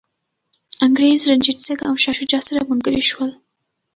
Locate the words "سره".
2.47-2.67